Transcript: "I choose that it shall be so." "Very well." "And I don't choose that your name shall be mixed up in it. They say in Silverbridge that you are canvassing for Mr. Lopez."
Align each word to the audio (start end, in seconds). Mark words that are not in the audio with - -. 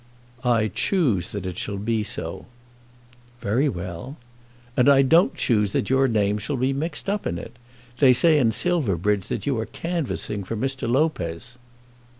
"I 0.43 0.69
choose 0.73 1.27
that 1.27 1.45
it 1.45 1.59
shall 1.59 1.77
be 1.77 2.01
so." 2.01 2.47
"Very 3.39 3.69
well." 3.69 4.17
"And 4.75 4.89
I 4.89 5.03
don't 5.03 5.35
choose 5.35 5.73
that 5.73 5.91
your 5.91 6.07
name 6.07 6.39
shall 6.39 6.57
be 6.57 6.73
mixed 6.73 7.07
up 7.07 7.27
in 7.27 7.37
it. 7.37 7.55
They 7.99 8.11
say 8.11 8.39
in 8.39 8.51
Silverbridge 8.51 9.27
that 9.27 9.45
you 9.45 9.59
are 9.59 9.67
canvassing 9.67 10.43
for 10.43 10.55
Mr. 10.57 10.89
Lopez." 10.89 11.59